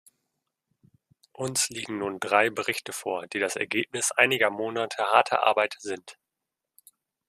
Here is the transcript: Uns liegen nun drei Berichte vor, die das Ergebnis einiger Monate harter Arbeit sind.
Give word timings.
Uns 1.31 1.69
liegen 1.69 1.99
nun 1.99 2.19
drei 2.19 2.49
Berichte 2.49 2.91
vor, 2.91 3.27
die 3.27 3.37
das 3.37 3.55
Ergebnis 3.55 4.11
einiger 4.11 4.49
Monate 4.49 5.03
harter 5.03 5.43
Arbeit 5.45 5.75
sind. 5.77 6.17